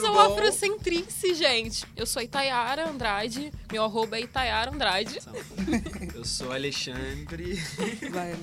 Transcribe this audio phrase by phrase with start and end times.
[0.00, 0.34] Bem-vindos ao bom?
[0.34, 1.84] Afrocentrice, gente.
[1.94, 3.52] Eu sou Itayara Andrade.
[3.70, 5.18] Meu arroba é Itayara Andrade.
[6.14, 7.56] Eu sou Alexandre.
[8.10, 8.34] Vai.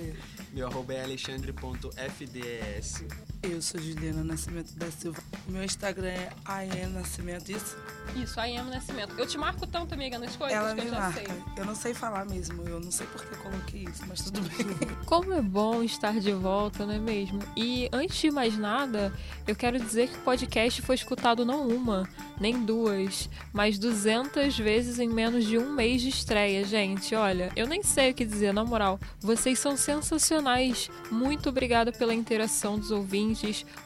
[0.54, 3.04] Meu arroba é alexandre.fdes.
[3.44, 5.22] Eu sou Juliana Nascimento da Silva.
[5.48, 7.50] Meu Instagram é AN Nascimento.
[7.50, 7.78] Isso,
[8.16, 9.14] Isso, I am Nascimento.
[9.18, 11.20] Eu te marco tanto, amiga, nas coisas ela que eu me já marca.
[11.20, 11.28] sei.
[11.56, 12.64] Eu não sei falar mesmo.
[12.68, 14.66] Eu não sei por que coloquei isso, mas tudo bem.
[15.06, 17.40] Como é bom estar de volta, não é mesmo?
[17.56, 19.14] E antes de mais nada,
[19.48, 22.10] eu quero dizer que o podcast foi escutado não uma,
[22.42, 27.16] nem duas, mas 200 vezes em menos de um mês de estreia, gente.
[27.16, 29.00] Olha, eu nem sei o que dizer, na moral.
[29.20, 30.90] Vocês são sensacionais.
[31.10, 33.27] Muito obrigada pela interação dos ouvintes,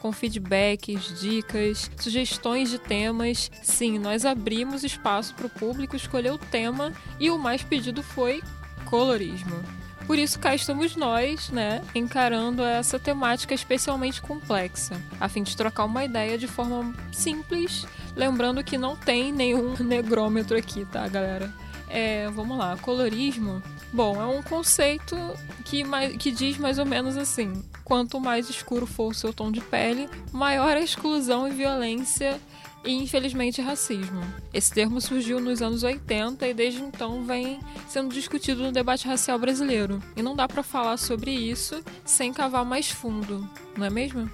[0.00, 3.50] com feedbacks, dicas, sugestões de temas.
[3.62, 8.42] Sim, nós abrimos espaço para o público escolher o tema e o mais pedido foi
[8.84, 9.62] colorismo.
[10.06, 15.84] Por isso cá estamos nós, né, encarando essa temática especialmente complexa, a fim de trocar
[15.84, 21.52] uma ideia de forma simples, lembrando que não tem nenhum negrômetro aqui, tá, galera?
[21.88, 23.62] É, vamos lá, colorismo.
[23.92, 25.16] Bom, é um conceito
[25.64, 25.82] que,
[26.18, 27.52] que diz mais ou menos assim:
[27.92, 32.40] quanto mais escuro for o seu tom de pele, maior a exclusão e violência
[32.82, 34.22] e infelizmente racismo.
[34.50, 39.38] Esse termo surgiu nos anos 80 e desde então vem sendo discutido no debate racial
[39.38, 40.02] brasileiro.
[40.16, 44.26] E não dá pra falar sobre isso sem cavar mais fundo, não é mesmo?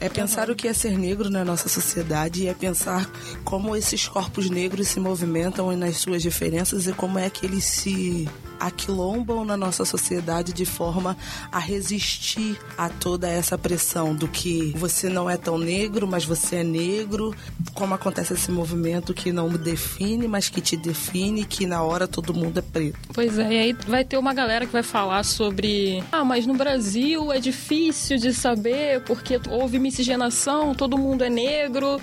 [0.00, 3.10] É pensar o que é ser negro na nossa sociedade e é pensar
[3.42, 8.28] como esses corpos negros se movimentam nas suas diferenças e como é que eles se
[8.58, 11.16] aquilombam na nossa sociedade de forma
[11.50, 16.56] a resistir a toda essa pressão do que você não é tão negro, mas você
[16.56, 17.34] é negro,
[17.74, 22.34] como acontece esse movimento que não define, mas que te define, que na hora todo
[22.34, 22.98] mundo é preto.
[23.12, 26.02] Pois é, e aí vai ter uma galera que vai falar sobre.
[26.10, 32.00] Ah, mas no Brasil é difícil de saber porque houve miscigenação, todo mundo é negro.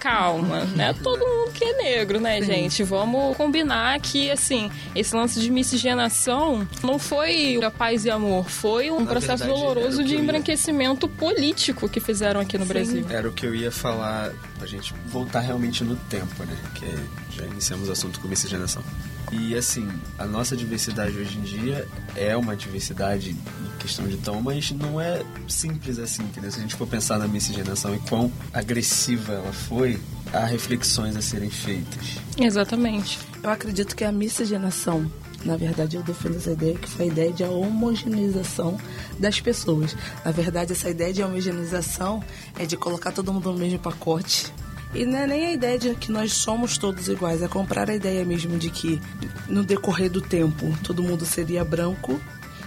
[0.00, 0.94] Calma, né?
[1.02, 2.82] Todo mundo que é negro, né, gente?
[2.82, 8.90] Vamos combinar que, assim, esse lance de miscigenação não foi a paz e amor, foi
[8.90, 13.04] um Na processo verdade, doloroso de eu ia- embranquecimento político que fizeram aqui no Brasil.
[13.10, 16.56] Era o que eu ia falar, pra gente voltar realmente no tempo, né?
[16.74, 18.82] Que já iniciamos o assunto com miscigenação.
[19.32, 21.86] E assim, a nossa diversidade hoje em dia
[22.16, 26.50] é uma diversidade em questão de tom, mas não é simples assim, entendeu?
[26.50, 30.00] Se a gente for pensar na miscigenação e quão agressiva ela foi,
[30.32, 32.18] há reflexões a serem feitas.
[32.38, 33.18] Exatamente.
[33.42, 35.10] Eu acredito que a miscigenação,
[35.44, 38.76] na verdade eu defendo essa ideia, que foi a ideia de homogeneização
[39.18, 39.96] das pessoas.
[40.24, 42.22] Na verdade, essa ideia de homogeneização
[42.58, 44.52] é de colocar todo mundo no mesmo pacote.
[44.94, 47.94] E não é nem a ideia de que nós somos todos iguais, é comprar a
[47.94, 49.00] ideia mesmo de que
[49.48, 52.20] no decorrer do tempo todo mundo seria branco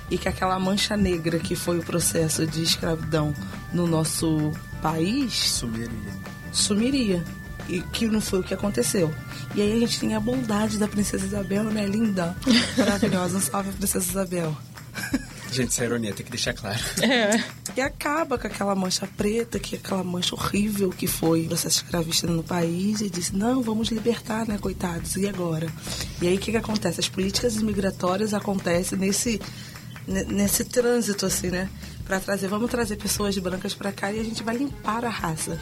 [0.09, 3.33] e que aquela mancha negra que foi o processo de escravidão
[3.73, 4.51] no nosso
[4.81, 5.89] país Sumiria.
[6.51, 7.23] sumiria.
[7.67, 9.13] E que não foi o que aconteceu.
[9.55, 11.85] E aí a gente tem a bondade da Princesa Isabel, né?
[11.85, 12.35] Linda,
[12.77, 13.37] maravilhosa.
[13.37, 14.55] Um salve a Princesa Isabel.
[15.53, 16.79] Gente, essa é ironia, tem que deixar claro.
[17.01, 17.43] É.
[17.75, 21.83] E acaba com aquela mancha preta, que é aquela mancha horrível que foi o processo
[21.83, 25.67] escravista no país, e disse, não, vamos libertar, né, coitados, e agora?
[26.21, 26.99] E aí o que, que acontece?
[26.99, 29.39] As políticas migratórias acontecem nesse,
[30.07, 31.69] ne- nesse trânsito, assim, né?
[32.05, 35.57] Pra trazer, vamos trazer pessoas brancas pra cá e a gente vai limpar a raça.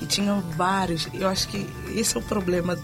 [0.00, 2.78] E tinham vários, eu acho que esse é o problema.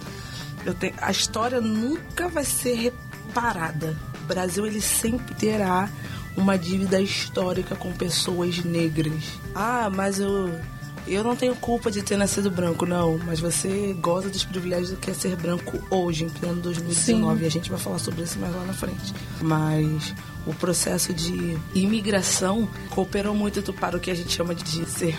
[0.65, 3.97] Eu tenho, a história nunca vai ser reparada.
[4.25, 5.91] O Brasil, ele sempre terá
[6.37, 9.39] uma dívida histórica com pessoas negras.
[9.55, 10.51] Ah, mas eu
[11.07, 13.19] eu não tenho culpa de ter nascido branco, não.
[13.19, 17.39] Mas você goza dos privilégios do que é ser branco hoje, em pleno 2019.
[17.39, 17.45] Sim.
[17.45, 19.13] E a gente vai falar sobre isso mais lá na frente.
[19.41, 20.15] Mas
[20.47, 25.19] o processo de imigração cooperou muito para o que a gente chama de ser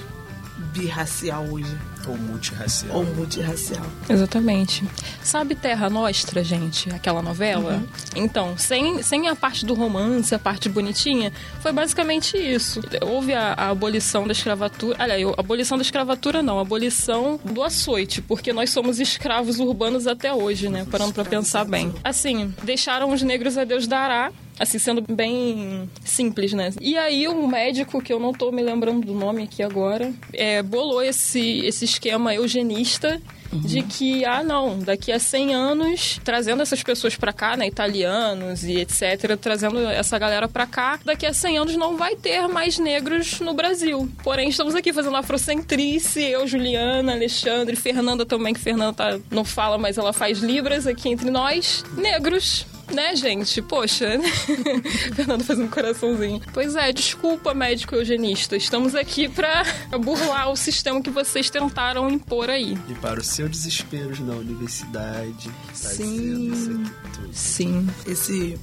[0.58, 1.78] birracial hoje.
[2.08, 2.98] Ou multirracial.
[2.98, 3.86] Ou multirracial.
[4.10, 4.84] Exatamente.
[5.24, 6.90] Sabe Terra Nostra, gente?
[6.90, 7.82] Aquela novela?
[8.16, 12.82] Então, sem, sem a parte do romance, a parte bonitinha, foi basicamente isso.
[13.02, 14.98] Houve a, a abolição da escravatura.
[15.00, 20.08] Aliás, a abolição da escravatura não, a abolição do açoite, porque nós somos escravos urbanos
[20.08, 20.86] até hoje, né?
[20.90, 21.94] Parando pra pensar bem.
[22.04, 24.32] Assim, deixaram os negros a Deus dará.
[24.60, 26.72] Assim, sendo bem simples, né?
[26.80, 30.62] E aí, um médico, que eu não tô me lembrando do nome aqui agora, é,
[30.62, 33.22] bolou esse, esse esquema eugenista
[33.54, 38.64] de que, ah, não, daqui a 100 anos, trazendo essas pessoas pra cá, né, italianos
[38.64, 42.80] e etc, trazendo essa galera pra cá, daqui a 100 anos não vai ter mais
[42.80, 44.10] negros no Brasil.
[44.24, 49.78] Porém, estamos aqui fazendo afrocentrice, eu, Juliana, Alexandre, Fernanda também, que Fernanda tá, não fala,
[49.78, 52.66] mas ela faz libras aqui entre nós, negros.
[52.94, 53.62] Né, gente?
[53.62, 54.20] Poxa.
[55.16, 56.42] Fernando fazendo um coraçãozinho.
[56.54, 58.56] Pois é, desculpa, médico eugenista.
[58.56, 59.64] Estamos aqui pra
[60.00, 62.78] burlar o sistema que vocês tentaram impor aí.
[62.88, 66.52] E para o seu desespero na universidade, Sim.
[66.52, 67.30] isso aqui tudo.
[67.34, 68.60] Sim, esse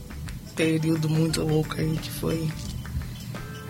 [0.54, 2.48] período muito louco aí que foi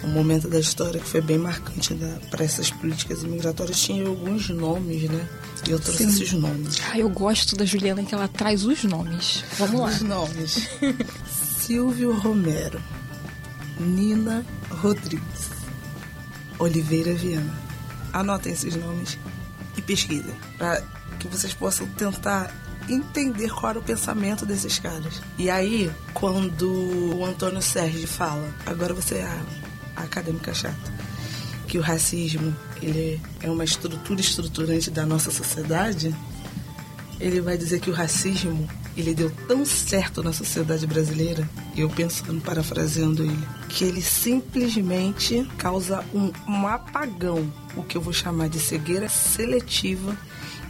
[0.02, 1.94] um momento da história que foi bem marcante
[2.30, 5.28] para essas políticas imigratórias tinha alguns nomes, né?
[5.66, 6.08] E eu trouxe Sim.
[6.10, 6.78] esses nomes.
[6.90, 9.44] Ah, eu gosto da Juliana que ela traz os nomes.
[9.58, 9.88] Vamos lá.
[9.88, 10.68] Os nomes.
[11.60, 12.80] Silvio Romero,
[13.78, 15.50] Nina Rodrigues,
[16.58, 17.54] Oliveira Viana.
[18.12, 19.18] Anotem esses nomes
[19.76, 20.82] e pesquisem, para
[21.18, 22.52] que vocês possam tentar
[22.88, 25.20] entender qual era o pensamento desses caras.
[25.38, 29.40] E aí, quando o Antônio Sérgio fala, agora você é
[30.02, 30.92] acadêmica chata,
[31.66, 36.14] que o racismo ele é uma estrutura estruturante da nossa sociedade,
[37.20, 42.40] ele vai dizer que o racismo ele deu tão certo na sociedade brasileira, eu pensando,
[42.40, 48.58] parafraseando ele, que ele simplesmente causa um, um apagão, o que eu vou chamar de
[48.58, 50.16] cegueira seletiva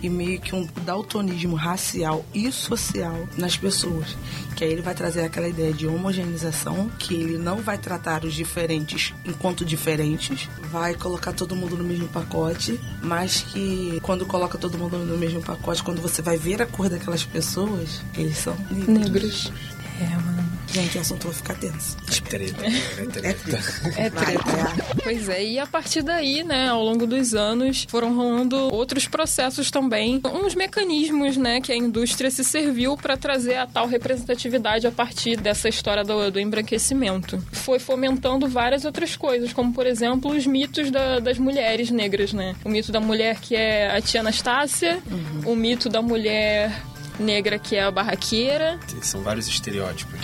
[0.02, 4.17] e meio que um daltonismo racial e social nas pessoas.
[4.56, 8.35] Que aí ele vai trazer aquela ideia de homogeneização, que ele não vai tratar os
[8.35, 14.79] diferentes enquanto diferentes, vai colocar todo mundo no mesmo pacote, mas que quando coloca todo
[14.79, 18.88] mundo no mesmo pacote, quando você vai ver a cor daquelas pessoas, eles são negros.
[18.88, 19.53] Negros.
[20.00, 20.40] É, mano.
[20.72, 21.96] Gente, o assunto vai ficar tenso.
[22.08, 23.58] É treta, é É treta.
[23.96, 24.43] É treta.
[24.44, 24.75] vai.
[25.02, 29.70] Pois é, e a partir daí, né, ao longo dos anos, foram rolando outros processos
[29.70, 34.93] também, uns mecanismos, né, que a indústria se serviu para trazer a tal representatividade a
[34.93, 37.43] partir dessa história do, do embranquecimento.
[37.52, 42.55] Foi fomentando várias outras coisas, como por exemplo os mitos da- das mulheres negras, né?
[42.64, 45.02] O mito da mulher que é a tia Anastácia,
[45.44, 46.70] o mito da mulher
[47.19, 48.78] negra que é a barraqueira.
[49.02, 50.19] São vários estereótipos.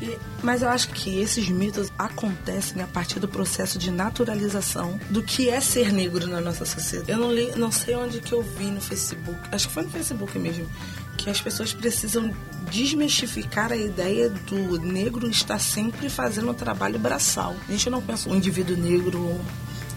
[0.00, 5.22] E- Mas eu acho que esses mitos acontecem a partir do processo de naturalização do
[5.22, 7.10] que é ser negro na nossa sociedade.
[7.10, 9.90] Eu não, li, não sei onde que eu vi no Facebook, acho que foi no
[9.90, 10.66] Facebook mesmo,
[11.16, 12.32] que as pessoas precisam
[12.70, 17.56] desmistificar a ideia do negro estar sempre fazendo um trabalho braçal.
[17.68, 19.40] A gente não pensa o indivíduo negro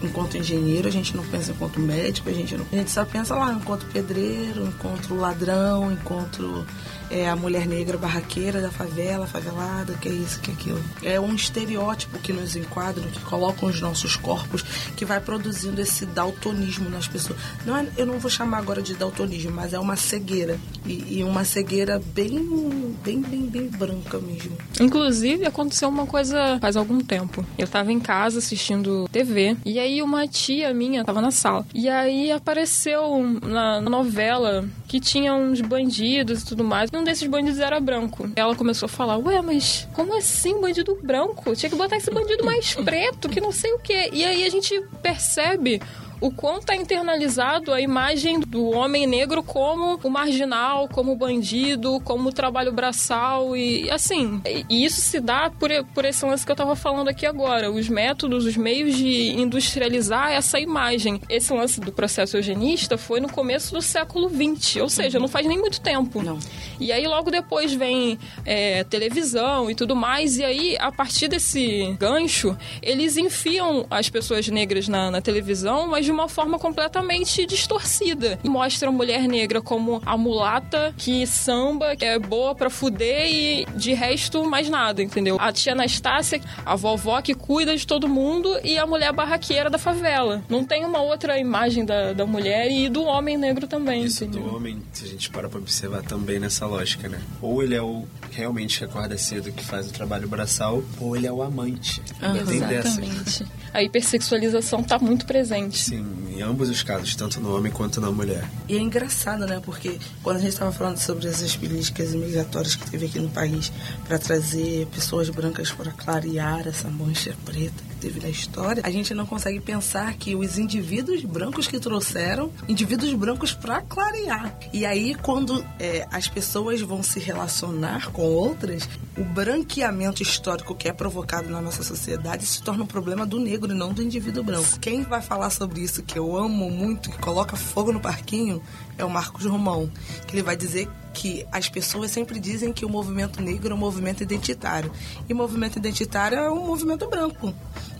[0.02, 3.36] enquanto engenheiro, a gente não pensa enquanto médico, a gente, não, a gente só pensa
[3.36, 6.66] lá enquanto pedreiro, enquanto ladrão, enquanto
[7.12, 10.84] é, a mulher negra barraqueira da favela, favelada, que é isso, que é aquilo.
[11.02, 14.62] É um estereótipo que nos enquadra, que colocam os nossos corpos,
[14.96, 17.38] que vai produzindo esse daltonismo nas pessoas.
[17.66, 20.58] Não é, eu não vou chamar agora de daltonismo, mas é uma cegueira.
[20.86, 24.56] E, e uma cegueira bem, bem, bem, bem branca mesmo.
[24.80, 27.44] Inclusive, aconteceu uma coisa faz algum tempo.
[27.58, 31.66] Eu tava em casa assistindo TV e aí uma tia minha tava na sala.
[31.74, 36.90] E aí apareceu na, na novela que tinha uns bandidos e tudo mais.
[36.92, 38.30] E um desses bandidos era branco.
[38.36, 41.56] Ela começou a falar: Ué, mas como assim bandido branco?
[41.56, 44.10] Tinha que botar esse bandido mais preto, que não sei o quê.
[44.12, 45.80] E aí a gente percebe
[46.22, 52.00] o quanto tá internalizado a imagem do homem negro como o marginal, como o bandido,
[52.04, 54.40] como o trabalho braçal e assim.
[54.70, 57.88] E isso se dá por, por esse lance que eu tava falando aqui agora, os
[57.88, 61.20] métodos, os meios de industrializar essa imagem.
[61.28, 65.44] Esse lance do processo eugenista foi no começo do século XX, ou seja, não faz
[65.44, 66.22] nem muito tempo.
[66.22, 66.38] Não.
[66.78, 71.96] E aí logo depois vem é, televisão e tudo mais, e aí a partir desse
[71.98, 78.38] gancho, eles enfiam as pessoas negras na, na televisão, mas de uma forma completamente distorcida.
[78.44, 83.26] E mostram a mulher negra como a mulata que samba, que é boa pra fuder
[83.32, 85.36] e de resto mais nada, entendeu?
[85.40, 89.78] A tia Anastácia, a vovó que cuida de todo mundo e a mulher barraqueira da
[89.78, 90.42] favela.
[90.48, 94.48] Não tem uma outra imagem da, da mulher e do homem negro também, Isso entendeu?
[94.50, 97.20] do homem, se a gente para pra observar também nessa lógica, né?
[97.40, 101.26] Ou ele é o realmente que acorda cedo, que faz o trabalho braçal, ou ele
[101.26, 102.02] é o amante.
[102.20, 102.98] Dessas.
[102.98, 103.46] Exatamente.
[103.72, 105.78] A hipersexualização tá muito presente.
[105.78, 108.48] Sim, em ambos os casos, tanto no homem quanto na mulher.
[108.68, 109.60] E é engraçado, né?
[109.64, 113.72] Porque quando a gente estava falando sobre essas políticas imigratórias que teve aqui no país
[114.06, 119.24] para trazer pessoas brancas para clarear essa mancha preta teve na história, a gente não
[119.24, 124.58] consegue pensar que os indivíduos brancos que trouxeram, indivíduos brancos para clarear.
[124.72, 130.88] E aí, quando é, as pessoas vão se relacionar com outras, o branqueamento histórico que
[130.88, 134.42] é provocado na nossa sociedade se torna um problema do negro e não do indivíduo
[134.42, 134.80] branco.
[134.80, 138.60] Quem vai falar sobre isso, que eu amo muito, que coloca fogo no parquinho,
[138.98, 139.88] é o Marcos Romão,
[140.26, 143.78] que ele vai dizer que as pessoas sempre dizem que o movimento negro é um
[143.78, 144.90] movimento identitário.
[145.28, 147.54] E movimento identitário é um movimento branco,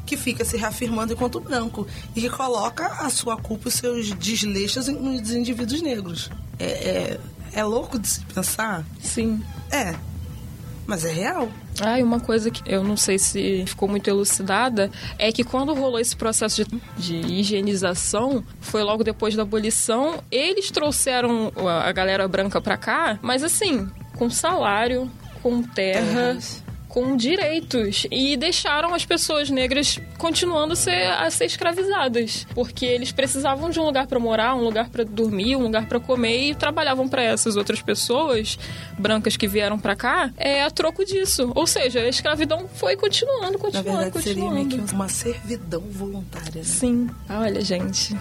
[0.04, 4.12] que fica se reafirmando enquanto branco e que coloca a sua culpa e os seus
[4.14, 6.30] desleixos nos indivíduos negros.
[6.59, 7.21] É, é,
[7.52, 8.85] é louco de se pensar?
[9.00, 9.42] Sim.
[9.71, 9.94] É.
[10.87, 11.49] Mas é real.
[11.80, 15.73] Ah, e uma coisa que eu não sei se ficou muito elucidada é que quando
[15.75, 22.26] rolou esse processo de, de higienização, foi logo depois da abolição, eles trouxeram a galera
[22.26, 25.11] branca pra cá, mas assim, com salário,
[25.42, 26.04] com terra.
[26.04, 26.62] Terras.
[26.92, 33.11] Com direitos e deixaram as pessoas negras continuando a ser, a ser escravizadas, porque eles
[33.11, 36.54] precisavam de um lugar pra morar, um lugar pra dormir, um lugar pra comer e
[36.54, 38.58] trabalhavam pra essas outras pessoas
[38.99, 41.50] brancas que vieram pra cá é a troco disso.
[41.54, 44.68] Ou seja, a escravidão foi continuando, Na continuando, verdade, seria continuando.
[44.76, 46.62] meio que uma servidão voluntária, né?
[46.64, 47.08] Sim.
[47.30, 48.14] Olha, gente.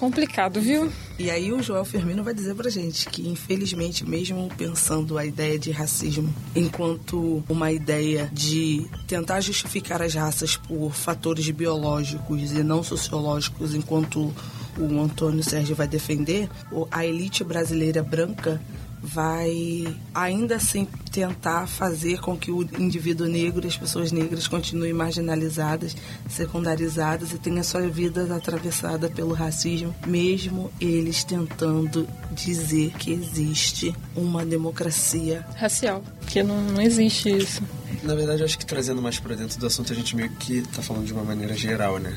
[0.00, 0.90] Complicado, viu?
[1.18, 5.58] E aí o Joel Firmino vai dizer pra gente que, infelizmente, mesmo pensando a ideia
[5.58, 12.82] de racismo enquanto uma ideia de tentar justificar as raças por fatores biológicos e não
[12.82, 14.32] sociológicos, enquanto
[14.78, 16.48] o Antônio Sérgio vai defender,
[16.90, 18.58] a elite brasileira branca
[19.02, 24.92] vai ainda assim tentar fazer com que o indivíduo negro e as pessoas negras continuem
[24.92, 25.96] marginalizadas,
[26.28, 34.44] secundarizadas e tenham sua vida atravessada pelo racismo, mesmo eles tentando dizer que existe uma
[34.44, 35.44] democracia.
[35.56, 36.02] Racial.
[36.20, 37.62] Porque não, não existe isso.
[38.02, 40.62] Na verdade, eu acho que trazendo mais pra dentro do assunto, a gente meio que
[40.62, 42.16] tá falando de uma maneira geral, né?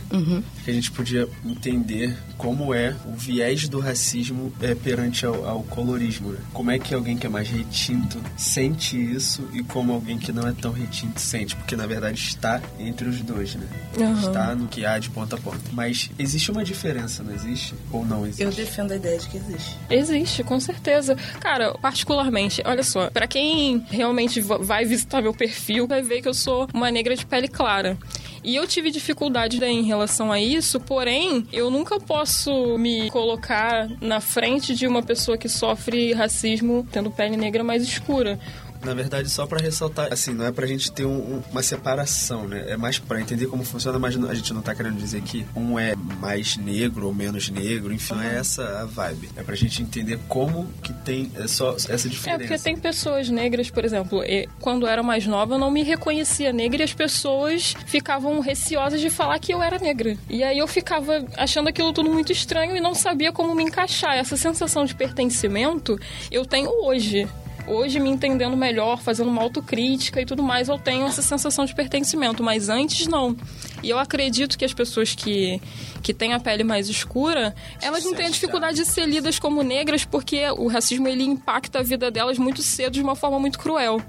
[0.63, 5.63] Que a gente podia entender como é o viés do racismo é, perante ao, ao
[5.63, 6.39] colorismo, né?
[6.53, 10.47] Como é que alguém que é mais retinto sente isso e como alguém que não
[10.47, 13.65] é tão retinto sente, porque na verdade está entre os dois, né?
[13.99, 14.27] Aham.
[14.27, 15.59] Está no que há de ponta a ponta.
[15.71, 17.73] Mas existe uma diferença, não existe?
[17.91, 18.43] Ou não existe?
[18.43, 19.77] Eu defendo a ideia de que existe.
[19.89, 21.15] Existe, com certeza.
[21.39, 26.27] Cara, particularmente, olha só, pra quem realmente va- vai visitar meu perfil, vai ver que
[26.27, 27.97] eu sou uma negra de pele clara.
[28.43, 33.89] E eu tive dificuldade né, em relação a isso, porém, eu nunca posso me colocar
[34.01, 38.37] na frente de uma pessoa que sofre racismo tendo pele negra mais escura.
[38.83, 42.47] Na verdade, só pra ressaltar, assim, não é pra gente ter um- um- uma separação,
[42.47, 42.65] né?
[42.67, 45.79] É mais pra entender como funciona, mas a gente não tá querendo dizer que um
[45.79, 49.29] é mais negro ou menos negro, enfim, é essa a vibe.
[49.37, 52.39] É pra gente entender como que tem é só essa É, diferença.
[52.39, 55.81] porque tem pessoas negras, por exemplo, e- quando eu era mais nova, eu não me
[55.83, 60.17] reconhecia negra e as pessoas ficavam receosas de falar que eu era negra.
[60.29, 64.17] E aí eu ficava achando aquilo tudo muito estranho e não sabia como me encaixar.
[64.17, 65.97] Essa sensação de pertencimento
[66.29, 67.27] eu tenho hoje.
[67.65, 71.73] Hoje, me entendendo melhor, fazendo uma autocrítica e tudo mais, eu tenho essa sensação de
[71.73, 73.37] pertencimento, mas antes não.
[73.81, 75.61] E eu acredito que as pessoas que,
[76.01, 79.63] que têm a pele mais escura, elas não têm a dificuldade de ser lidas como
[79.63, 83.57] negras porque o racismo ele impacta a vida delas muito cedo de uma forma muito
[83.57, 84.01] cruel.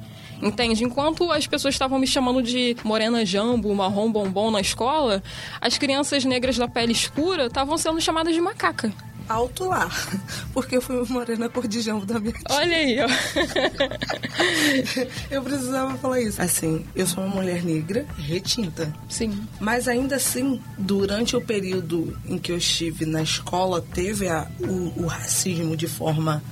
[0.42, 0.82] Entende?
[0.82, 5.22] Enquanto as pessoas estavam me chamando de morena jambo, marrom bombom na escola,
[5.60, 8.92] as crianças negras da pele escura estavam sendo chamadas de macaca.
[9.28, 9.88] Alto lá,
[10.52, 12.42] porque eu fui morena cor de jambo da minha tia.
[12.50, 13.06] Olha aí, ó.
[15.30, 16.40] Eu precisava falar isso.
[16.40, 18.92] Assim, eu sou uma mulher negra, retinta.
[19.08, 19.46] Sim.
[19.60, 25.02] Mas ainda assim, durante o período em que eu estive na escola, teve a- o,
[25.02, 26.42] o racismo de forma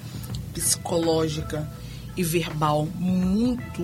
[0.55, 1.69] psicológica
[2.17, 3.83] e verbal muito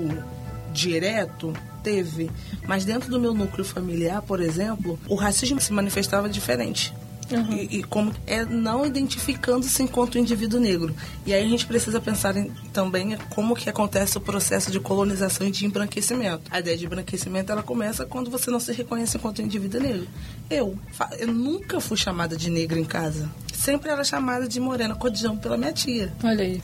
[0.73, 1.53] direto.
[1.83, 2.31] Teve.
[2.67, 6.93] Mas dentro do meu núcleo familiar, por exemplo, o racismo se manifestava diferente.
[7.31, 10.95] E, e como é não identificando-se enquanto indivíduo negro.
[11.27, 15.47] E aí a gente precisa pensar em, também como que acontece o processo de colonização
[15.47, 16.43] e de embranquecimento.
[16.51, 20.09] A ideia de embranquecimento ela começa quando você não se reconhece enquanto indivíduo negro.
[20.49, 20.79] Eu,
[21.19, 23.31] eu nunca fui chamada de negra em casa.
[23.53, 26.13] Sempre era chamada de morena codijão pela minha tia.
[26.23, 26.63] Olha aí.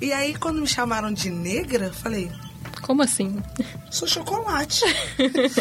[0.00, 2.30] E aí quando me chamaram de negra, falei,
[2.84, 3.42] Como assim?
[3.90, 4.84] sou chocolate.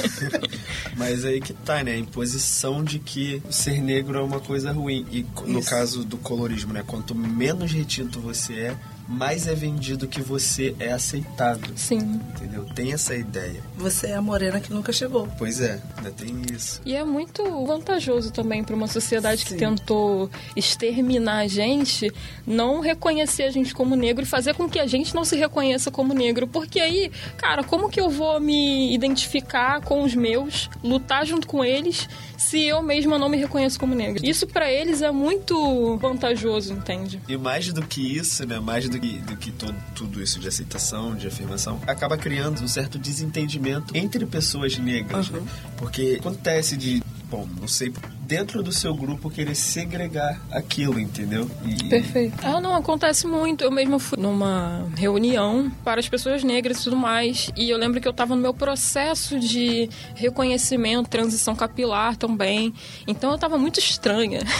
[0.97, 1.93] Mas aí que tá, né?
[1.93, 5.05] A imposição de que ser negro é uma coisa ruim.
[5.09, 5.69] E no Isso.
[5.69, 6.83] caso do colorismo, né?
[6.85, 8.77] Quanto menos retinto você é,
[9.07, 11.71] mais é vendido que você é aceitável.
[11.75, 12.21] Sim.
[12.35, 12.65] Entendeu?
[12.73, 13.61] Tem essa ideia.
[13.77, 15.27] Você é a morena que nunca chegou.
[15.37, 16.81] Pois é, ainda tem isso.
[16.85, 19.57] E é muito vantajoso também para uma sociedade que Sim.
[19.57, 22.11] tentou exterminar a gente,
[22.45, 25.91] não reconhecer a gente como negro e fazer com que a gente não se reconheça
[25.91, 26.47] como negro.
[26.47, 31.63] Porque aí, cara, como que eu vou me identificar com os meus, lutar junto com
[31.63, 32.07] eles,
[32.43, 34.23] se eu mesma não me reconheço como negro?
[34.25, 37.21] Isso para eles é muito vantajoso, entende?
[37.27, 38.59] E mais do que isso, né?
[38.59, 42.67] Mais do que, do que todo, tudo isso de aceitação, de afirmação, acaba criando um
[42.67, 45.41] certo desentendimento entre pessoas negras, né?
[45.77, 47.01] Porque acontece de.
[47.33, 47.91] Bom, não sei
[48.27, 51.49] dentro do seu grupo querer segregar aquilo, entendeu?
[51.65, 51.89] E...
[51.89, 52.35] Perfeito.
[52.43, 53.63] Ah, não, acontece muito.
[53.63, 57.99] Eu mesmo fui numa reunião para as pessoas negras e tudo mais, e eu lembro
[57.99, 62.71] que eu estava no meu processo de reconhecimento, transição capilar também,
[63.07, 64.41] então eu estava muito estranha.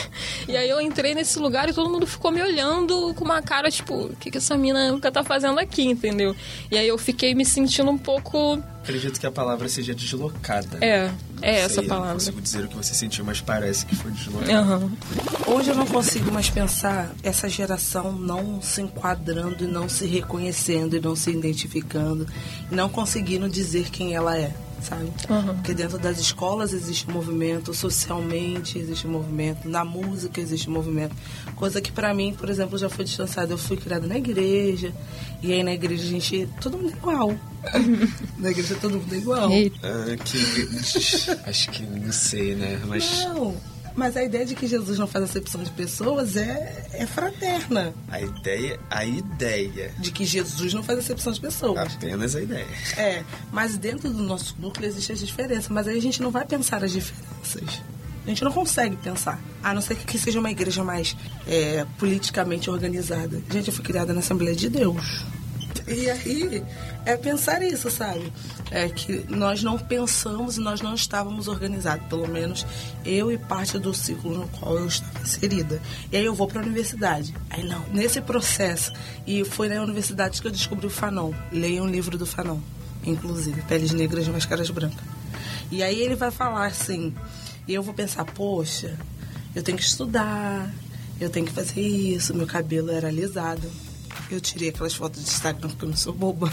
[0.46, 3.72] E aí eu entrei nesse lugar e todo mundo ficou me olhando com uma cara
[3.72, 6.36] tipo, o que, que essa mina nunca tá fazendo aqui, entendeu?
[6.70, 10.78] E aí eu fiquei me sentindo um pouco Acredito que a palavra seja deslocada.
[10.82, 11.10] É,
[11.44, 12.08] é essa sei, palavra.
[12.08, 14.78] Não consigo dizer o que você sentiu, mas parece que foi deslocada.
[14.78, 14.92] Uhum.
[15.48, 20.96] Hoje eu não consigo mais pensar essa geração não se enquadrando e não se reconhecendo
[20.96, 22.26] e não se identificando
[22.72, 25.06] e não conseguindo dizer quem ela é sabe?
[25.30, 25.56] Uhum.
[25.56, 31.16] Porque dentro das escolas existe movimento, socialmente existe movimento, na música existe movimento.
[31.56, 33.54] Coisa que para mim, por exemplo, já foi distanciada.
[33.54, 34.94] Eu fui criada na igreja,
[35.42, 36.48] e aí na igreja a gente.
[36.62, 37.36] todo mundo é igual.
[38.38, 39.50] na igreja todo mundo é igual.
[39.84, 42.80] Ah, que, acho que não sei, né?
[42.86, 43.26] Mas.
[43.26, 43.73] Não.
[43.96, 47.94] Mas a ideia de que Jesus não faz acepção de pessoas é, é fraterna.
[48.10, 49.94] A ideia, a ideia.
[50.00, 51.94] De que Jesus não faz acepção de pessoas.
[51.96, 52.68] Apenas a ideia.
[52.98, 56.46] É, mas dentro do nosso núcleo existe as diferenças, mas aí a gente não vai
[56.46, 57.82] pensar as diferenças.
[58.26, 59.40] A gente não consegue pensar.
[59.62, 63.42] A não ser que seja uma igreja mais é, politicamente organizada.
[63.52, 65.24] Gente, eu fui criada na Assembleia de Deus.
[65.88, 66.64] E aí
[67.06, 68.32] é pensar isso, sabe?
[68.72, 72.66] É que nós não pensamos e nós não estávamos organizados, pelo menos
[73.06, 75.82] eu e parte do ciclo no qual eu estava inserida.
[76.12, 77.34] E aí eu vou para a universidade.
[77.50, 78.94] Aí não, nesse processo,
[79.28, 81.34] e foi na universidade que eu descobri o Fanon.
[81.52, 82.60] Leia um livro do Fanon,
[83.06, 85.04] inclusive, Peles Negras e Máscaras Brancas.
[85.70, 87.14] E aí ele vai falar assim,
[87.68, 88.98] e eu vou pensar, poxa,
[89.54, 90.74] eu tenho que estudar,
[91.20, 93.70] eu tenho que fazer isso, meu cabelo era alisado
[94.30, 96.52] eu tirei aquelas fotos de Instagram porque eu não sou boba.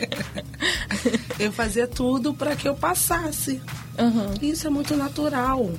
[1.38, 3.60] eu fazia tudo para que eu passasse.
[3.98, 4.34] Uhum.
[4.42, 5.70] Isso é muito natural.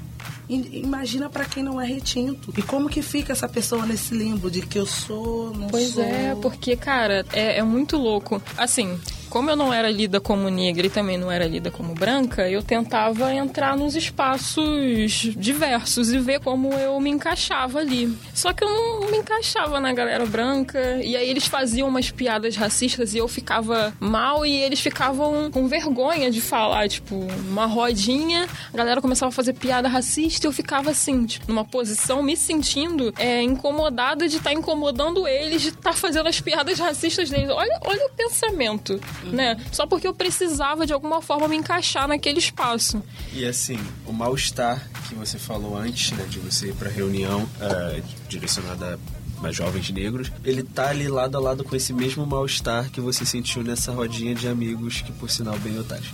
[0.49, 2.53] Imagina para quem não é retinto.
[2.57, 6.03] E como que fica essa pessoa nesse limbo de que eu sou, não pois sou?
[6.03, 8.41] Pois é, porque, cara, é, é muito louco.
[8.57, 8.99] Assim,
[9.31, 12.61] como eu não era lida como negra e também não era lida como branca, eu
[12.61, 18.13] tentava entrar nos espaços diversos e ver como eu me encaixava ali.
[18.33, 22.57] Só que eu não me encaixava na galera branca, e aí eles faziam umas piadas
[22.57, 27.15] racistas e eu ficava mal e eles ficavam com vergonha de falar, tipo,
[27.49, 31.63] uma rodinha, a galera começava a fazer piada racista e eu ficava assim, tipo, numa
[31.63, 36.41] posição me sentindo é, incomodada de estar tá incomodando eles, de estar tá fazendo as
[36.41, 37.49] piadas racistas deles.
[37.49, 39.57] Olha, olha o pensamento né?
[39.71, 43.01] Só porque eu precisava de alguma forma me encaixar naquele espaço.
[43.33, 48.03] E assim, o mal-estar que você falou antes, né, de você ir pra reunião uh,
[48.27, 48.99] direcionada
[49.41, 53.25] mais jovens negros, ele tá ali lado a lado com esse mesmo mal-estar que você
[53.25, 56.09] sentiu nessa rodinha de amigos que, por sinal, bem otários.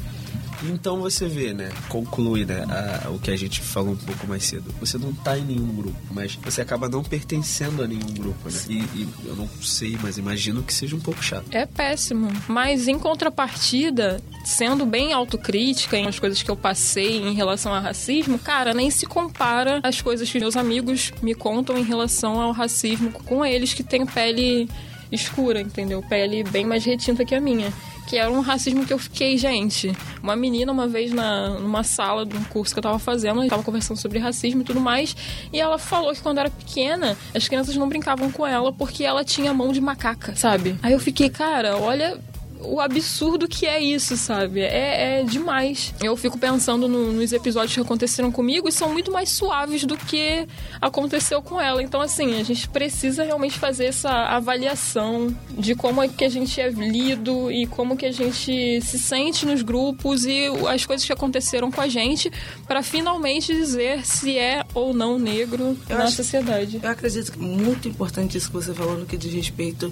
[0.63, 1.71] Então você vê, né?
[1.89, 2.65] Conclui, né?
[2.69, 4.73] A, o que a gente falou um pouco mais cedo.
[4.79, 8.59] Você não tá em nenhum grupo, mas você acaba não pertencendo a nenhum grupo, né?
[8.69, 11.45] E, e eu não sei, mas imagino que seja um pouco chato.
[11.51, 12.29] É péssimo.
[12.47, 17.81] Mas em contrapartida, sendo bem autocrítica em as coisas que eu passei em relação ao
[17.81, 22.51] racismo, cara, nem se compara as coisas que meus amigos me contam em relação ao
[22.51, 24.69] racismo com eles que têm pele
[25.11, 26.01] escura, entendeu?
[26.01, 27.71] Pele bem mais retinta que a minha
[28.07, 29.91] que era um racismo que eu fiquei, gente.
[30.23, 33.49] Uma menina, uma vez, na, numa sala de um curso que eu tava fazendo, eu
[33.49, 35.15] tava conversando sobre racismo e tudo mais,
[35.51, 39.25] e ela falou que quando era pequena, as crianças não brincavam com ela porque ela
[39.25, 40.77] tinha mão de macaca, sabe?
[40.81, 42.17] Aí eu fiquei, cara, olha
[42.61, 44.61] o absurdo que é isso, sabe?
[44.61, 45.93] É, é demais.
[46.01, 49.97] Eu fico pensando no, nos episódios que aconteceram comigo e são muito mais suaves do
[49.97, 50.47] que
[50.81, 51.81] aconteceu com ela.
[51.81, 56.59] Então, assim, a gente precisa realmente fazer essa avaliação de como é que a gente
[56.59, 61.13] é lido e como que a gente se sente nos grupos e as coisas que
[61.13, 62.31] aconteceram com a gente
[62.67, 66.79] para finalmente dizer se é ou não negro eu na acho, sociedade.
[66.81, 69.91] Eu acredito que é muito importante isso que você falou no que diz respeito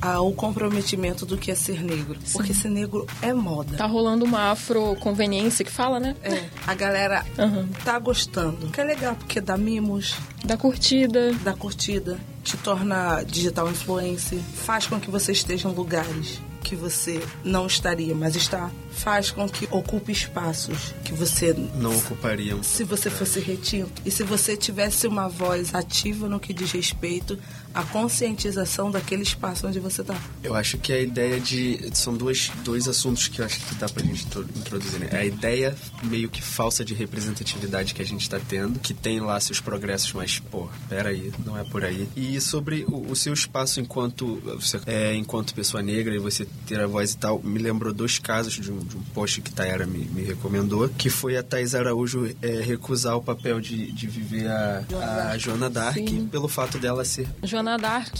[0.00, 2.18] ao comprometimento do que é ser negro.
[2.24, 2.32] Sim.
[2.32, 3.76] Porque ser negro é moda.
[3.76, 6.16] Tá rolando uma afroconveniência que fala, né?
[6.22, 6.44] É.
[6.66, 7.68] A galera uhum.
[7.84, 8.68] tá gostando.
[8.68, 10.16] Que é legal, porque dá mimos.
[10.44, 11.32] Dá curtida.
[11.42, 12.18] Dá curtida.
[12.42, 14.38] Te torna digital influencer.
[14.38, 19.46] Faz com que você esteja em lugares que você não estaria, mas está, faz com
[19.46, 24.02] que ocupe espaços que você não ocuparia se você fosse retinto.
[24.04, 27.38] E se você tivesse uma voz ativa no que diz respeito
[27.74, 30.16] à conscientização daquele espaço onde você está.
[30.42, 31.90] Eu acho que a ideia de.
[31.92, 35.00] São dois, dois assuntos que eu acho que dá pra gente introduzir.
[35.00, 35.08] Né?
[35.12, 39.38] A ideia meio que falsa de representatividade que a gente está tendo, que tem lá
[39.40, 42.08] seus progressos, mas, pô, peraí, não é por aí.
[42.16, 44.40] E sobre o, o seu espaço enquanto,
[44.86, 48.54] é, enquanto pessoa negra e você ter a voz e tal, me lembrou dois casos
[48.54, 52.34] de um, de um post que Tayara me, me recomendou, que foi a Thais Araújo
[52.40, 54.84] é, recusar o papel de, de viver a,
[55.32, 56.28] a Joana Dark Sim.
[56.30, 58.14] pelo fato dela ser Joana Dark,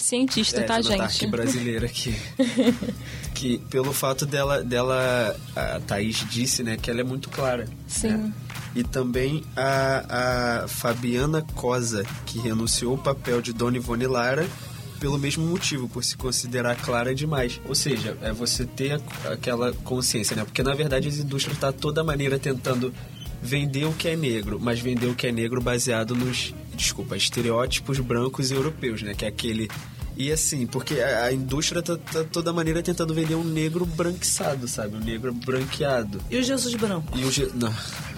[0.00, 0.98] cientista, é, tá, gente?
[0.98, 2.14] Dark brasileira aqui.
[3.34, 7.66] que pelo fato dela, dela, a Thaís disse, né, que ela é muito clara.
[7.86, 8.08] Sim.
[8.10, 8.32] né?
[8.74, 14.46] E também a, a Fabiana Cosa, que renunciou o papel de Dona Ivone Lara
[14.98, 17.60] pelo mesmo motivo, por se considerar clara demais.
[17.68, 18.92] Ou seja, é você ter
[19.26, 20.44] a- aquela consciência, né?
[20.44, 22.92] Porque na verdade as indústrias estão toda maneira tentando
[23.42, 27.98] vender o que é negro, mas vender o que é negro baseado nos, desculpa, estereótipos
[28.00, 29.14] brancos e europeus, né?
[29.14, 29.68] Que é aquele
[30.16, 34.66] e assim, porque a, a indústria tá, tá toda maneira tentando vender um negro branquiçado,
[34.68, 34.96] sabe?
[34.96, 36.20] Um negro branqueado.
[36.30, 37.16] E o Jesus branco?
[37.16, 37.68] E o Ge- não,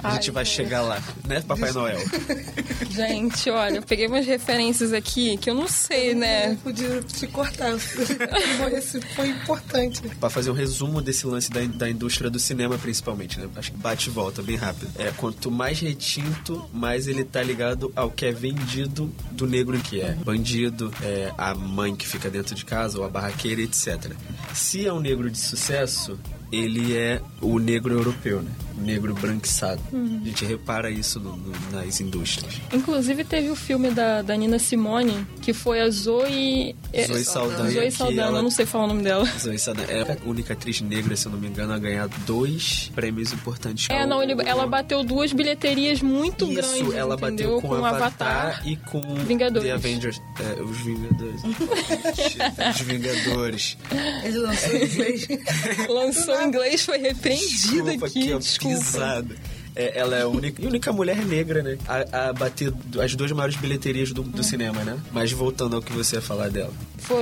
[0.03, 0.47] a Ai, gente vai é.
[0.47, 1.99] chegar lá, né, Papai Noel?
[2.91, 6.59] Gente, olha, eu peguei umas referências aqui que eu não sei, Eu né?
[6.63, 7.73] podia te cortar.
[8.73, 10.01] Esse foi importante.
[10.21, 13.49] Pra fazer um resumo desse lance da, da indústria do cinema, principalmente, né?
[13.57, 14.91] Acho que bate e volta bem rápido.
[14.99, 20.01] É, quanto mais retinto, mais ele tá ligado ao que é vendido do negro que
[20.01, 20.13] é.
[20.13, 24.13] Bandido, é, a mãe que fica dentro de casa, ou a barraqueira, etc.
[24.55, 26.19] Se é um negro de sucesso,
[26.53, 28.51] ele é o negro europeu, né?
[28.79, 29.81] O negro branquiçado.
[29.93, 32.61] A gente repara isso no- no- nas indústrias.
[32.71, 36.77] Inclusive teve o filme da, da Nina Simone, que foi a Zoe...
[36.93, 39.25] é, Zoe Saldanha, Zoe que Saldanha, ela- eu não sei falar o nome dela.
[39.41, 42.93] Zoe Saldanha é a única atriz negra, se eu não me engano, a ganhar dois
[42.95, 43.89] prêmios importantes.
[43.89, 47.57] É, não, ele- ela bateu duas bilheterias muito Isso, grandes, ela entendeu?
[47.57, 49.69] bateu com, Avatar, e com Vingadores.
[49.69, 50.21] The Avengers.
[50.39, 51.41] É, os Vingadores.
[52.75, 53.79] os Vingadores.
[54.23, 55.29] Ele lançou em inglês.
[55.89, 57.51] Lançou em inglês, foi repreendida
[57.83, 58.77] Desculpa, aqui, que desculpa.
[58.77, 59.37] pisada.
[59.79, 61.77] É, ela é a única, a única mulher negra, né?
[61.87, 64.97] A, a bater as duas maiores bilheterias do, do cinema, né?
[65.13, 66.73] Mas voltando ao que você ia falar dela.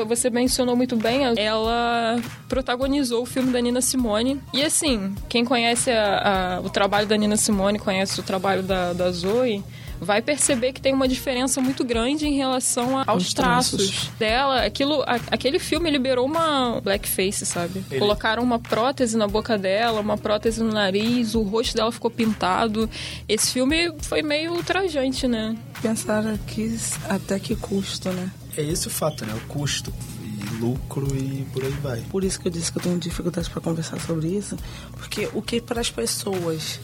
[0.07, 2.17] Você mencionou muito bem, ela
[2.49, 4.41] protagonizou o filme da Nina Simone.
[4.53, 9.11] E assim, quem conhece a- o trabalho da Nina Simone, conhece o trabalho da, da
[9.11, 9.65] Zoe,
[10.05, 13.89] vai perceber que tem uma diferença muito grande em relação a- aos Os traços.
[13.89, 14.11] traços.
[14.19, 14.65] dela.
[14.65, 17.85] Aquilo, a- aquele filme liberou uma blackface, sabe?
[17.91, 22.11] Ele- Colocaram uma prótese na boca dela, uma prótese no nariz, o rosto dela ficou
[22.11, 22.89] pintado.
[23.29, 25.57] Esse filme foi meio ultrajante, né?
[25.83, 28.31] Pensaram aqui até que custo, né?
[28.57, 29.35] É esse o fato, né?
[29.35, 32.01] O custo e lucro e por aí vai.
[32.11, 34.57] Por isso que eu disse que eu tenho dificuldade para conversar sobre isso,
[34.93, 36.79] porque o que para as pessoas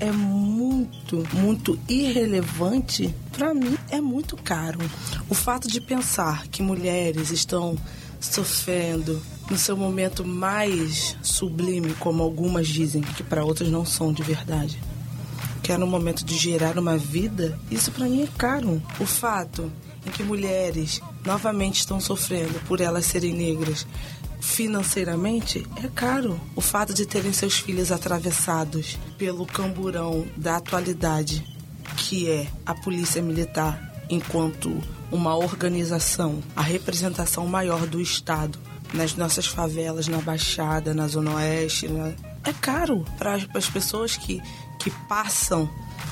[0.00, 4.78] é muito, muito irrelevante, para mim é muito caro.
[5.28, 7.76] O fato de pensar que mulheres estão
[8.20, 14.22] sofrendo no seu momento mais sublime, como algumas dizem, que para outras não são de
[14.22, 14.80] verdade.
[15.62, 18.82] Que é no momento de gerar uma vida, isso para mim é caro.
[19.00, 19.70] O fato
[20.06, 23.86] em que mulheres novamente estão sofrendo por elas serem negras
[24.44, 26.40] financeiramente é caro.
[26.54, 31.44] O fato de terem seus filhos atravessados pelo camburão da atualidade,
[31.96, 34.80] que é a polícia militar, enquanto
[35.10, 38.58] uma organização, a representação maior do Estado
[38.92, 41.88] nas nossas favelas, na Baixada, na Zona Oeste,
[42.44, 44.40] é caro para as pessoas que,
[44.78, 45.68] que passam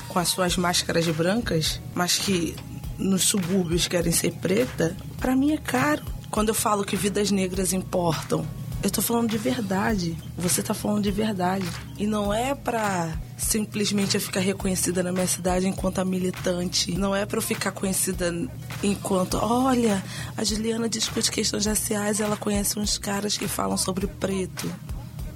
[0.09, 2.55] com as suas máscaras brancas, mas que
[2.97, 6.12] nos subúrbios querem ser preta, para mim é caro.
[6.33, 8.43] Quando eu falo que vidas negras importam,
[8.81, 10.17] eu tô falando de verdade.
[10.35, 11.63] Você tá falando de verdade.
[11.95, 16.97] E não é pra simplesmente eu ficar reconhecida na minha cidade enquanto a militante.
[16.97, 18.33] Não é pra eu ficar conhecida
[18.81, 20.03] enquanto, olha,
[20.35, 24.67] a Juliana discute questões raciais, ela conhece uns caras que falam sobre preto.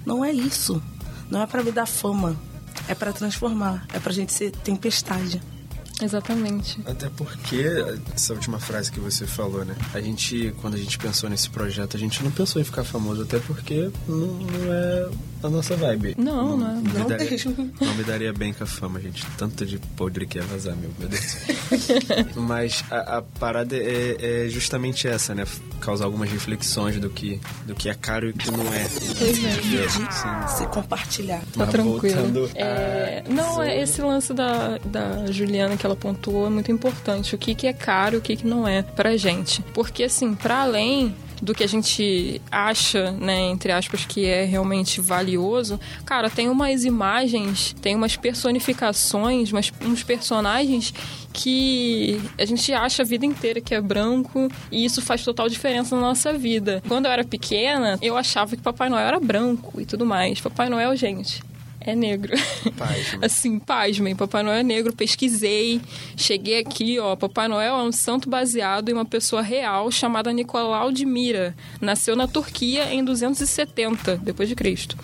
[0.03, 0.81] Não é isso.
[1.29, 2.35] Não é pra me dar fama.
[2.87, 3.85] É pra transformar.
[3.93, 5.39] É pra gente ser tempestade.
[6.01, 6.79] Exatamente.
[6.85, 7.65] Até porque,
[8.13, 9.75] essa última frase que você falou, né?
[9.93, 13.23] A gente, quando a gente pensou nesse projeto, a gente não pensou em ficar famoso,
[13.23, 15.09] até porque não, não é
[15.43, 16.15] a nossa vibe.
[16.17, 16.73] Não, não é.
[16.81, 17.71] me Não daria, mesmo.
[17.79, 19.25] não me daria bem com a fama, gente.
[19.37, 21.37] Tanto de podre que ia vazar, meu, meu Deus.
[22.35, 25.45] Mas a, a parada é, é justamente essa, né?
[25.79, 28.87] Causar algumas reflexões do que, do que é caro e o que não é.
[29.17, 29.89] Pois é.
[29.89, 30.57] Sim.
[30.57, 31.39] Se compartilhar.
[31.39, 32.49] Tá Mas tranquilo.
[32.55, 37.35] É, não, é esse lance da, da Juliana que ela pontuou é muito importante.
[37.35, 39.61] O que, que é caro e o que, que não é pra gente.
[39.73, 44.99] Porque, assim, pra além do que a gente acha, né, entre aspas, que é realmente
[44.99, 50.93] valioso, cara, tem umas imagens, tem umas personificações, umas, uns personagens
[51.33, 55.95] que a gente acha a vida inteira que é branco e isso faz total diferença
[55.95, 56.81] na nossa vida.
[56.87, 60.41] Quando eu era pequena, eu achava que Papai Noel era branco e tudo mais.
[60.41, 61.43] Papai Noel, gente,
[61.89, 62.33] é negro.
[62.77, 63.19] Pasmem.
[63.23, 64.93] Assim, pasmem, Papai Noel é negro.
[64.93, 65.81] Pesquisei,
[66.15, 67.15] cheguei aqui, ó.
[67.15, 71.55] Papai Noel é um santo baseado em uma pessoa real chamada Nicolau de Mira.
[71.79, 74.97] Nasceu na Turquia em 270 depois de Cristo.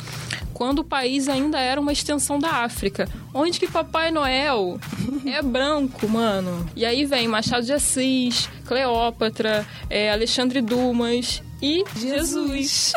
[0.54, 3.08] Quando o país ainda era uma extensão da África.
[3.34, 4.80] Onde que Papai Noel
[5.26, 6.70] é branco, mano?
[6.76, 12.94] E aí vem Machado de Assis, Cleópatra, é, Alexandre Dumas e Jesus.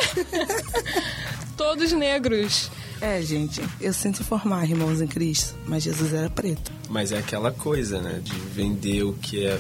[1.57, 2.70] Todos negros.
[3.00, 6.72] É, gente, eu sinto informar, irmãos em Cristo, mas Jesus era preto.
[6.88, 8.20] Mas é aquela coisa, né?
[8.22, 9.59] De vender o que é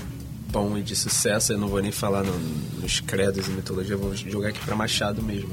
[0.50, 1.52] bom e de sucesso.
[1.52, 2.38] Eu não vou nem falar no-
[2.80, 5.50] nos credos e mitologia, eu vou jogar aqui pra Machado mesmo.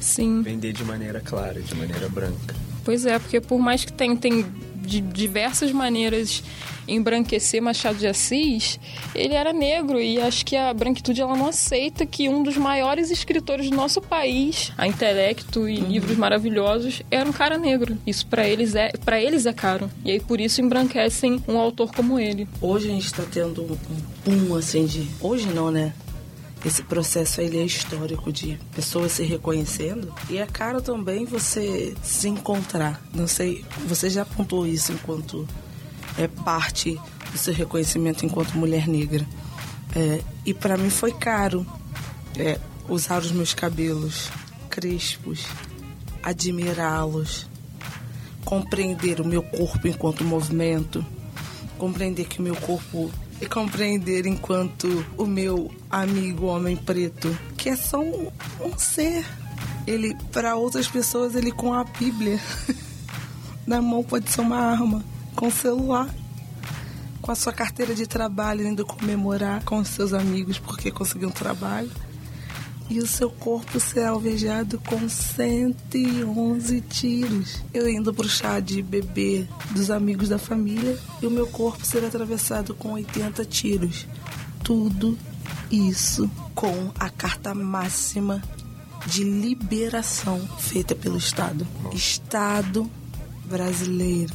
[0.00, 0.42] Sim.
[0.42, 2.54] Vender de maneira clara, de maneira branca.
[2.84, 4.46] Pois é, porque por mais que tentem
[4.88, 6.42] de diversas maneiras
[6.88, 8.80] embranquecer Machado de Assis,
[9.14, 13.10] ele era negro e acho que a branquitude ela não aceita que um dos maiores
[13.10, 17.96] escritores do nosso país, a intelecto e livros maravilhosos, era um cara negro.
[18.06, 19.90] Isso pra eles é para eles é caro.
[20.04, 22.48] E aí por isso embranquecem um autor como ele.
[22.60, 23.76] Hoje a gente tá tendo um
[24.24, 25.06] boom, assim, de...
[25.20, 25.92] Hoje não, né?
[26.64, 32.28] Esse processo ele é histórico de pessoas se reconhecendo e é caro também você se
[32.28, 33.00] encontrar.
[33.14, 35.46] Não sei, você já apontou isso enquanto
[36.18, 39.24] é parte do seu reconhecimento enquanto mulher negra.
[39.94, 41.64] É, e para mim foi caro
[42.36, 44.28] é, usar os meus cabelos
[44.68, 45.46] crespos,
[46.22, 47.46] admirá-los,
[48.44, 51.04] compreender o meu corpo enquanto movimento,
[51.78, 58.00] compreender que meu corpo e compreender enquanto o meu amigo homem preto, que é só
[58.00, 59.24] um, um ser.
[59.86, 62.38] Ele, para outras pessoas, ele com a Bíblia
[63.66, 66.12] na mão pode ser uma arma, com o celular,
[67.22, 71.32] com a sua carteira de trabalho, indo comemorar com os seus amigos porque conseguiu um
[71.32, 71.90] trabalho.
[72.90, 77.62] E o seu corpo ser alvejado com 111 tiros.
[77.74, 82.04] Eu indo pro chá de bebê dos amigos da família e o meu corpo ser
[82.04, 84.06] atravessado com 80 tiros.
[84.64, 85.18] Tudo
[85.70, 88.42] isso com a carta máxima
[89.06, 91.66] de liberação feita pelo Estado.
[91.92, 92.90] Estado
[93.44, 94.34] brasileiro.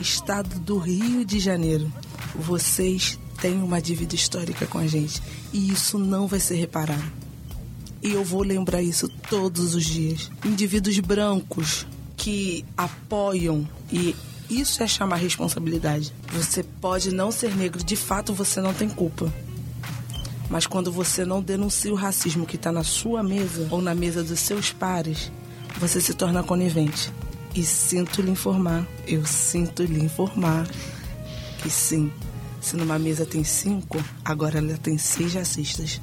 [0.00, 1.92] Estado do Rio de Janeiro.
[2.34, 7.23] Vocês têm uma dívida histórica com a gente e isso não vai ser reparado.
[8.04, 10.30] E eu vou lembrar isso todos os dias.
[10.44, 11.86] Indivíduos brancos
[12.18, 14.14] que apoiam e
[14.50, 16.12] isso é chamar responsabilidade.
[16.30, 19.32] Você pode não ser negro, de fato você não tem culpa.
[20.50, 24.22] Mas quando você não denuncia o racismo que está na sua mesa ou na mesa
[24.22, 25.32] dos seus pares,
[25.78, 27.10] você se torna conivente.
[27.54, 30.68] E sinto lhe informar, eu sinto lhe informar
[31.62, 32.12] que sim,
[32.60, 36.02] se numa mesa tem cinco, agora ela tem seis racistas.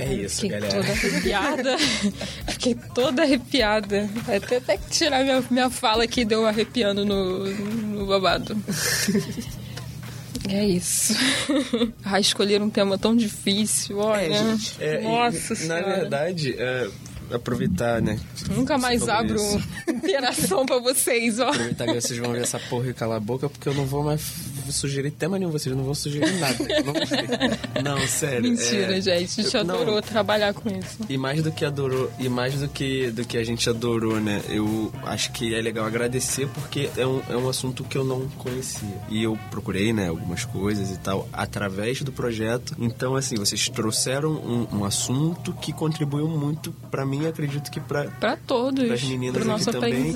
[0.00, 0.74] É isso, Fiquei galera.
[0.82, 1.78] toda arrepiada.
[2.48, 4.10] Fiquei toda arrepiada.
[4.48, 8.56] Ter até que tirar minha, minha fala que deu arrepiando no, no babado.
[10.48, 11.14] É isso.
[12.04, 14.34] Ah, escolher um tema tão difícil, olha.
[14.34, 14.76] É, gente.
[14.80, 15.96] É, e, Nossa Na senhora.
[16.00, 16.88] verdade, é,
[17.32, 18.18] aproveitar, né?
[18.50, 19.62] Nunca mais abro isso.
[19.88, 21.48] interação pra vocês, ó.
[21.50, 24.02] Aproveitar que vocês vão ver essa porra e calar a boca, porque eu não vou
[24.02, 24.22] mais
[24.72, 26.56] sugerir tema nenhum, vocês não vão sugerir nada.
[27.82, 28.50] Não, não sério.
[28.50, 29.40] Mentira, é, gente.
[29.40, 29.74] A gente eu- não.
[29.76, 30.98] adorou trabalhar com isso.
[31.08, 34.42] E mais do que adorou, e mais do que, do que a gente adorou, né?
[34.48, 38.28] Eu acho que é legal agradecer porque é um, é um assunto que eu não
[38.30, 38.88] conhecia.
[39.08, 42.74] E eu procurei, né, algumas coisas e tal, através do projeto.
[42.78, 48.04] Então, assim, vocês trouxeram um, um assunto que contribuiu muito pra mim, acredito que pra,
[48.20, 48.86] Pra todos.
[48.86, 50.14] Pras meninas pro aqui nosso também.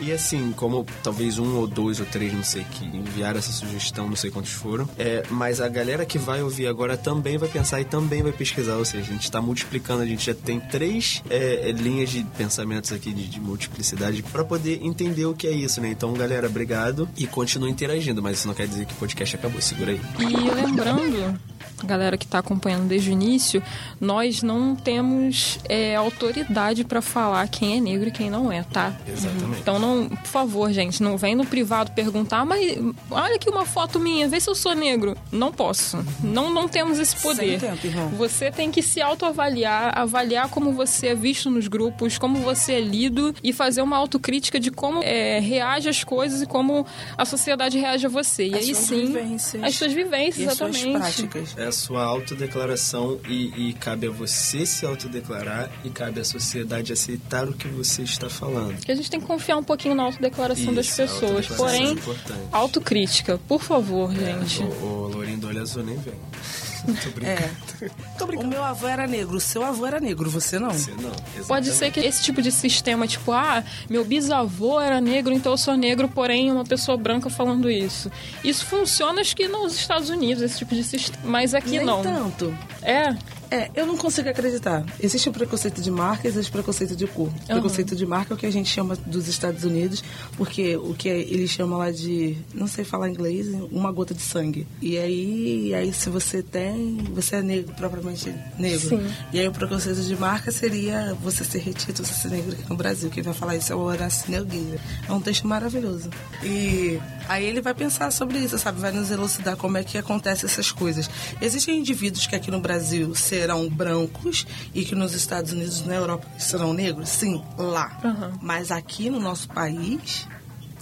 [0.00, 3.82] e assim, como talvez um ou dois ou três, não sei, que enviaram essa sugestão,
[3.96, 4.88] não sei quantos foram.
[4.98, 8.76] É, mas a galera que vai ouvir agora também vai pensar e também vai pesquisar.
[8.76, 12.24] Ou seja, a gente está multiplicando, a gente já tem três é, é, linhas de
[12.36, 15.88] pensamentos aqui de, de multiplicidade para poder entender o que é isso, né?
[15.88, 18.22] Então, galera, obrigado e continue interagindo.
[18.22, 19.60] Mas isso não quer dizer que o podcast acabou.
[19.60, 20.00] Segura aí.
[20.18, 21.38] E lembrando,
[21.86, 23.62] galera que está acompanhando desde o início,
[24.00, 28.96] nós não temos é, autoridade para falar quem é negro e quem não é, tá?
[29.06, 29.60] Exatamente.
[29.60, 32.78] Então, não, por favor, gente, não vem no privado perguntar, mas
[33.10, 35.16] olha aqui uma foto minha, vê se eu sou negro.
[35.30, 35.98] Não posso.
[36.22, 37.58] Não, não temos esse poder.
[37.60, 38.08] Sem tempo, irmão.
[38.10, 42.80] Você tem que se autoavaliar, avaliar como você é visto nos grupos, como você é
[42.80, 47.78] lido e fazer uma autocrítica de como é, reage às coisas e como a sociedade
[47.78, 48.46] reage a você.
[48.48, 49.62] E As aí suas sim, vivências.
[49.62, 50.98] as suas vivências, E as suas exatamente.
[51.28, 51.54] práticas.
[51.58, 56.92] É a sua autodeclaração e, e cabe a você se autodeclarar e cabe à sociedade
[56.92, 58.76] aceitar o que você está falando.
[58.84, 61.22] Que a gente tem que confiar um pouquinho na autodeclaração das Isso, a pessoas.
[61.50, 62.40] autodeclaração Porém, é importante.
[62.52, 64.62] autocrítica, por favor, gente.
[64.62, 66.14] O, o Lourinho do Olho Azul nem vem.
[66.84, 67.38] Muito obrigado.
[67.38, 68.44] É.
[68.44, 70.70] O meu avô era negro, o seu avô era negro, você não.
[70.70, 71.10] Você não.
[71.46, 71.74] Pode exatamente.
[71.74, 75.76] ser que esse tipo de sistema, tipo, ah, meu bisavô era negro, então eu sou
[75.76, 78.10] negro, porém uma pessoa branca falando isso.
[78.42, 81.22] Isso funciona, acho que nos Estados Unidos, esse tipo de sistema.
[81.24, 82.02] Mas aqui Nem não.
[82.02, 82.56] tanto.
[82.82, 83.16] É.
[83.52, 84.82] É, eu não consigo acreditar.
[84.98, 87.28] Existe o preconceito de marca, existe o preconceito de cor.
[87.28, 90.02] O preconceito de marca é o que a gente chama dos Estados Unidos,
[90.38, 94.66] porque o que eles chamam lá de, não sei falar inglês, uma gota de sangue.
[94.80, 98.88] E aí, aí se você tem, você é negro, propriamente negro.
[98.88, 99.06] Sim.
[99.34, 102.76] E aí o preconceito de marca seria você ser retido, você ser negro aqui no
[102.76, 103.10] Brasil.
[103.10, 104.80] Quem vai falar isso é o Horácio Nogueira.
[105.06, 106.08] É um texto maravilhoso.
[106.42, 108.80] E aí ele vai pensar sobre isso, sabe?
[108.80, 111.10] Vai nos elucidar como é que acontecem essas coisas.
[111.38, 116.26] Existem indivíduos que aqui no Brasil serão brancos e que nos Estados Unidos, na Europa,
[116.38, 117.08] serão negros?
[117.08, 117.98] Sim, lá.
[118.04, 118.38] Aham.
[118.40, 120.28] Mas aqui no nosso país,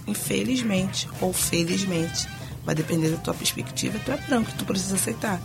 [0.05, 2.27] infelizmente ou felizmente,
[2.63, 5.41] vai depender da tua perspectiva, tu é branco, tu precisa aceitar.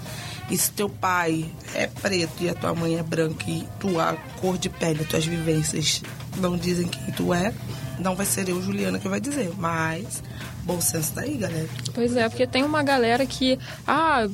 [0.50, 4.58] E se teu pai é preto e a tua mãe é branca e tua cor
[4.58, 6.02] de pele, tuas vivências
[6.36, 7.52] não dizem quem tu é,
[7.98, 9.50] não vai ser eu, Juliana, que vai dizer.
[9.56, 10.22] Mas,
[10.64, 11.68] bom senso daí, galera.
[11.94, 13.58] Pois é, porque tem uma galera que.
[13.86, 14.28] Ah.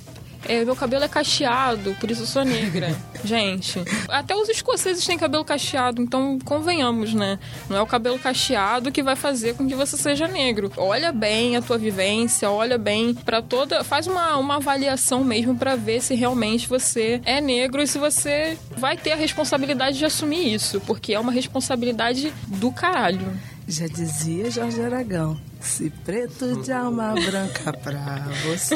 [0.47, 2.95] É, meu cabelo é cacheado, por isso eu sou negra.
[3.25, 7.39] Gente, até os escoceses têm cabelo cacheado, então convenhamos, né?
[7.69, 10.73] Não é o cabelo cacheado que vai fazer com que você seja negro.
[10.77, 13.85] Olha bem a tua vivência, olha bem pra toda.
[13.85, 18.59] Faz uma, uma avaliação mesmo pra ver se realmente você é negro e se você
[18.77, 23.33] vai ter a responsabilidade de assumir isso, porque é uma responsabilidade do caralho.
[23.69, 28.75] Já dizia Jorge Aragão, se preto de alma branca pra você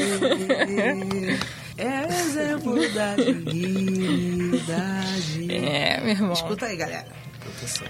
[1.77, 4.67] é exemplo da dignidade.
[5.53, 6.33] É, meu irmão.
[6.33, 7.09] Escuta aí, galera.
[7.41, 7.87] Proteção.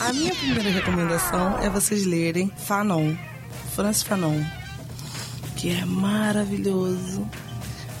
[0.00, 3.14] A minha primeira recomendação é vocês lerem Fanon,
[3.74, 4.42] Francis Fanon,
[5.56, 7.28] que é maravilhoso.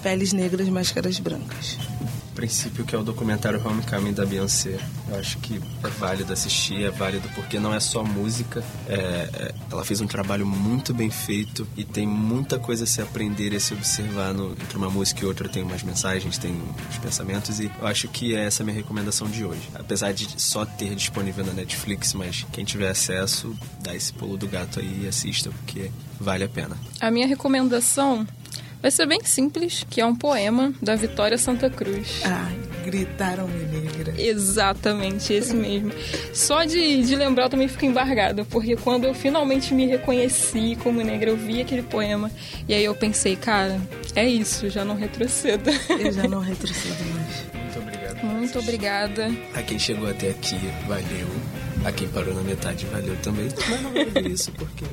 [0.02, 1.76] Peles negras, máscaras brancas.
[2.34, 4.78] Princípio que é o documentário Homecoming da Beyoncé.
[5.08, 8.62] Eu acho que é válido assistir, é válido porque não é só música.
[8.88, 13.00] é- é- ela fez um trabalho muito bem feito e tem muita coisa a se
[13.00, 15.48] aprender e se observar no- entre uma música e outra.
[15.48, 16.52] Tem umas mensagens, tem
[16.90, 19.68] uns pensamentos e eu acho que é essa minha recomendação de hoje.
[19.74, 24.46] Apesar de só ter disponível na Netflix, mas quem tiver acesso, dá esse pulo do
[24.48, 26.76] gato aí e assista porque vale a pena.
[27.00, 28.26] A minha recomendação
[28.80, 32.22] vai ser bem simples, que é um poema da Vitória Santa Cruz.
[32.24, 34.14] Ai, gritaram me negra.
[34.16, 35.92] Exatamente, esse mesmo.
[36.32, 41.02] Só de, de lembrar eu também fico embargada, porque quando eu finalmente me reconheci como
[41.02, 42.30] negra, eu vi aquele poema
[42.68, 43.80] e aí eu pensei, cara,
[44.14, 45.70] é isso, já não retrocedo.
[45.98, 47.44] Eu já não retrocedo mais.
[47.54, 48.24] Muito obrigado.
[48.24, 49.30] Muito obrigada.
[49.54, 51.59] A quem chegou até aqui, valeu.
[51.84, 53.48] A quem parou na metade, valeu também.
[53.68, 54.84] Mas não vai ver isso, porque...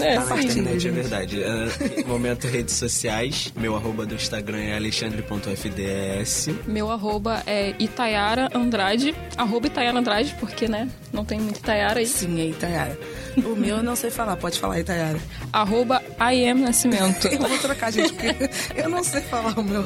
[0.00, 0.48] É, Tá na sim.
[0.48, 1.42] internet, é verdade.
[1.42, 3.52] É, momento redes sociais.
[3.54, 6.48] Meu arroba do Instagram é alexandre.fds.
[6.66, 12.06] Meu arroba é Itayara Andrade, arroba Itayara Andrade, porque, né, não tem muito Itayara aí.
[12.06, 12.98] Sim, é Itayara.
[13.36, 15.18] O meu eu não sei falar, pode falar Itayara.
[15.52, 17.26] Arroba I am Nascimento.
[17.28, 18.34] Eu vou trocar, gente, porque
[18.76, 19.84] eu não sei falar o meu.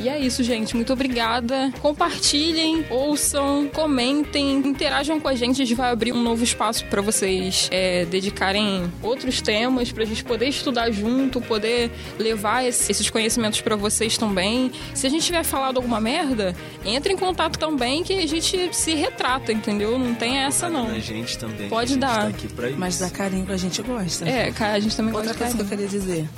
[0.00, 0.74] E é isso, gente.
[0.76, 1.72] Muito obrigada.
[1.80, 5.62] Compartilhem, ouçam, comentem, interajam com a gente.
[5.62, 10.24] A gente vai abrir um novo espaço para vocês é, dedicarem outros temas, pra gente
[10.24, 14.70] poder estudar junto, poder levar esse- esses conhecimentos para vocês também.
[14.94, 18.94] Se a gente tiver falado alguma merda, entre em contato também que a gente se
[18.94, 19.98] retrata, entendeu?
[19.98, 20.88] Não tem essa, não.
[20.88, 21.68] A gente também.
[21.68, 22.22] Pode a gente dar.
[22.22, 22.78] Tá aqui pra isso.
[22.78, 24.28] Mas dá carinho que a gente gosta.
[24.28, 25.88] É, a gente também Outra gosta de coisa que eu carinho.
[25.88, 26.28] queria dizer.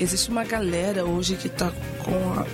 [0.00, 1.72] Existe uma galera hoje que tá
[2.04, 2.46] com a,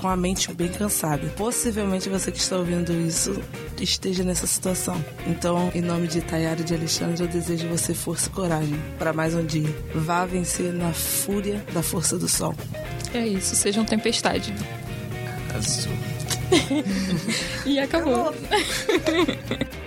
[0.00, 1.26] com a mente bem cansada.
[1.36, 3.40] Possivelmente você que está ouvindo isso
[3.80, 5.04] esteja nessa situação.
[5.26, 9.12] Então, em nome de Itayara e de Alexandre, eu desejo você força e coragem para
[9.12, 9.68] mais um dia.
[9.94, 12.54] Vá vencer na fúria da força do sol.
[13.12, 14.54] É isso, sejam tempestade.
[15.56, 15.92] Azul.
[17.66, 18.32] E acabou.